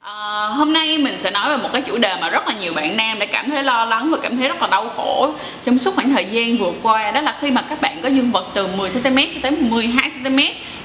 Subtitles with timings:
[0.00, 2.72] Ờ, hôm nay mình sẽ nói về một cái chủ đề mà rất là nhiều
[2.72, 5.32] bạn nam đã cảm thấy lo lắng và cảm thấy rất là đau khổ
[5.64, 8.32] trong suốt khoảng thời gian vừa qua đó là khi mà các bạn có dương
[8.32, 10.38] vật từ 10 cm tới 12 cm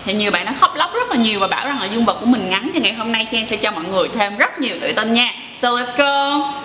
[0.06, 2.18] thì nhiều bạn đã khóc lóc rất là nhiều và bảo rằng là dương vật
[2.20, 4.76] của mình ngắn thì ngày hôm nay Trang sẽ cho mọi người thêm rất nhiều
[4.82, 5.32] tự tin nha.
[5.58, 6.65] So let's go.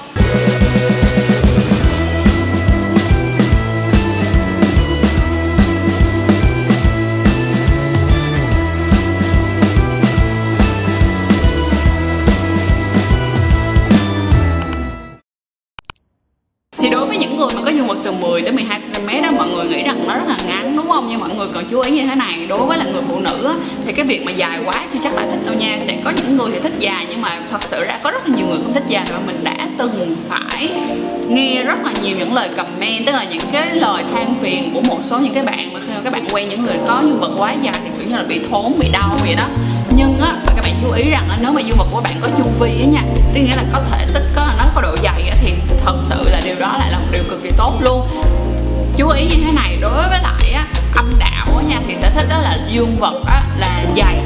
[17.10, 19.68] Với những người mà có dương vật từ 10 tới 12 cm đó mọi người
[19.68, 21.06] nghĩ rằng nó rất là ngắn đúng không?
[21.10, 23.46] Nhưng mọi người cần chú ý như thế này đối với là người phụ nữ
[23.46, 23.54] á,
[23.86, 25.78] thì cái việc mà dài quá chưa chắc là thích đâu nha.
[25.86, 28.36] Sẽ có những người thì thích dài nhưng mà thật sự ra có rất là
[28.36, 29.04] nhiều người không thích dài.
[29.12, 30.70] Và mình đã từng phải
[31.28, 34.80] nghe rất là nhiều những lời comment tức là những cái lời than phiền của
[34.88, 37.20] một số những cái bạn mà khi mà các bạn quen những người có dương
[37.20, 39.46] vật quá dài thì kiểu như là bị thốn bị đau vậy đó.
[39.96, 42.28] Nhưng á các bạn chú ý rằng á, nếu mà dương vật của bạn có
[42.38, 43.02] chu vi á nha
[43.34, 45.52] tức nghĩa là có thể tích có nó có độ dày á, thì
[45.84, 48.06] thật sự là điều đó lại là một điều cực kỳ tốt luôn.
[48.96, 52.10] Chú ý như thế này đối với lại á, âm đạo á nha thì sẽ
[52.10, 54.22] thích đó là dương vật á, là dày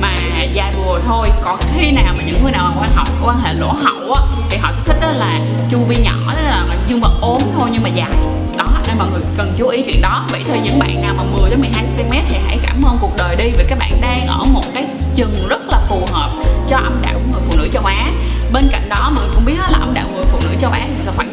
[0.00, 0.14] mà
[0.52, 1.28] dài vừa thôi.
[1.44, 4.22] Còn khi nào mà những người nào mà quan hệ quan hệ lỗ hậu á
[4.50, 7.68] thì họ sẽ thích đó là chu vi nhỏ tức là dương vật ốm thôi
[7.72, 8.12] nhưng mà dài.
[8.58, 10.24] Đó nên mọi người cần chú ý chuyện đó.
[10.30, 13.12] Vậy thì những bạn nào mà 10 đến 12 cm thì hãy cảm ơn cuộc
[13.18, 16.30] đời đi vì các bạn đang ở một cái chừng rất là phù hợp
[16.68, 17.14] cho âm đạo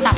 [0.06, 0.16] tầm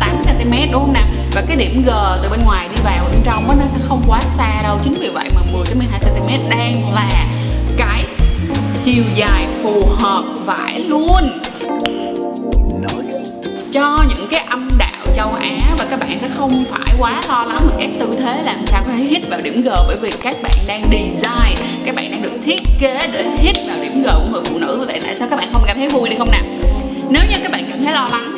[0.00, 1.06] 8 cm đúng không nào?
[1.32, 1.90] Và cái điểm G
[2.22, 4.78] từ bên ngoài đi vào bên trong nó sẽ không quá xa đâu.
[4.84, 7.08] Chính vì vậy mà 10 đến 12 cm đang là
[7.76, 8.04] cái
[8.84, 11.40] chiều dài phù hợp vải luôn.
[13.72, 17.44] Cho những cái âm đạo châu Á, và các bạn sẽ không phải quá lo
[17.44, 20.10] lắng về các tư thế làm sao có thể hit vào điểm G, bởi vì
[20.22, 24.06] các bạn đang design, các bạn đang được thiết kế để hit vào điểm G
[24.06, 24.84] của người phụ nữ.
[24.86, 26.42] Vậy tại sao các bạn không cảm thấy vui đi không nào?
[27.10, 28.29] Nếu như các bạn cảm thấy lo lắng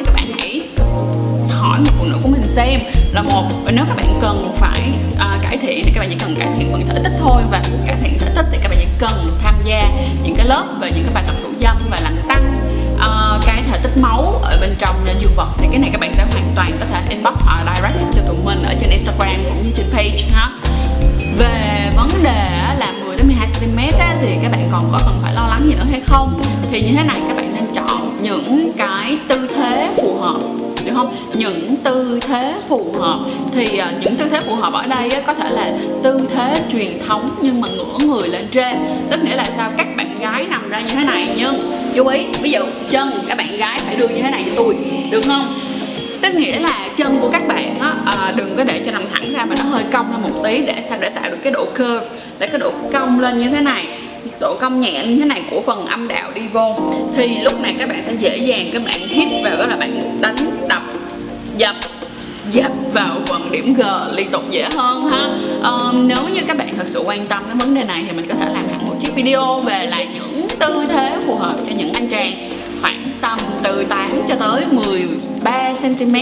[2.52, 2.80] xem
[3.12, 6.16] là một và nếu các bạn cần phải uh, cải thiện thì các bạn chỉ
[6.20, 8.78] cần cải thiện phần thể tích thôi và cải thiện thể tích thì các bạn
[8.80, 9.90] chỉ cần tham gia
[10.22, 12.54] những cái lớp về những cái bài tập thủ dâm và làm tăng
[12.94, 15.48] uh, cái thể tích máu ở bên trong dương vật.
[15.58, 18.36] Thì cái này các bạn sẽ hoàn toàn có thể inbox hoặc direct cho tụi
[18.44, 20.50] mình ở trên Instagram cũng như trên page ha.
[21.38, 23.78] Về vấn đề là 10 đến 12 cm
[24.20, 26.42] thì các bạn còn có cần phải lo lắng gì nữa hay không?
[26.70, 30.92] Thì như thế này các bạn nên chọn những cái tư thế phù hợp được
[30.94, 31.14] không?
[31.34, 33.18] Những tư thế phù hợp.
[33.54, 35.72] Thì uh, những tư thế phù hợp ở đây có thể là
[36.02, 38.76] tư thế truyền thống nhưng mà ngửa người lên trên.
[39.10, 39.70] Tức nghĩa là sao?
[39.76, 42.60] Các bạn gái nằm ra như thế này nhưng chú ý ví dụ
[42.90, 44.76] chân các bạn gái phải đưa như thế này cho tôi
[45.10, 45.54] được không?
[46.22, 49.32] Tức nghĩa là chân của các bạn á, à, đừng có để cho nằm thẳng
[49.32, 50.98] ra mà nó hơi cong lên một tí để sao?
[51.00, 52.06] Để tạo được cái độ curve
[52.38, 53.86] để cái độ cong lên như thế này
[54.40, 56.76] độ cong nhẹ như thế này của phần âm đạo đi vô
[57.16, 60.20] thì lúc này các bạn sẽ dễ dàng các bạn hít vào đó là bạn
[60.20, 60.36] đánh
[60.68, 60.82] đập
[61.56, 61.76] dập
[62.52, 63.82] dập vào phần điểm G
[64.14, 65.28] liên tục dễ hơn ha.
[65.70, 68.26] Um, nếu như các bạn thật sự quan tâm đến vấn đề này thì mình
[68.28, 71.72] có thể làm hẳn một chiếc video về là những tư thế phù hợp cho
[71.76, 72.32] những anh chàng
[72.80, 76.14] khoảng tầm từ 8 cho tới 13 cm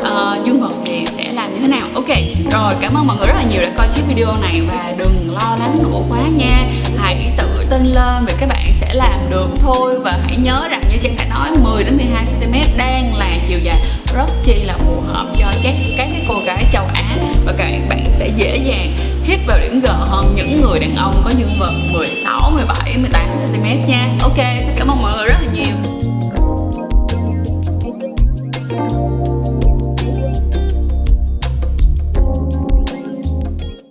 [0.00, 2.08] uh, dương vật thì sẽ làm như thế nào ok
[2.52, 5.36] rồi cảm ơn mọi người rất là nhiều đã coi chiếc video này và đừng
[5.40, 6.64] lo lắng nổ quá nha
[6.96, 10.80] hãy tự tin lên vì các bạn sẽ làm được thôi và hãy nhớ rằng
[10.90, 13.80] như Trang đã nói 10 đến 12 cm đang là chiều dài
[14.14, 17.70] rất chi là phù hợp cho các các cái cô gái châu Á và các
[17.88, 21.56] bạn sẽ dễ dàng hit vào điểm G hơn những người đàn ông có dương
[21.60, 24.08] vật 16, 17, 18 cm nha.
[24.22, 25.95] Ok, xin cảm ơn mọi người rất là nhiều.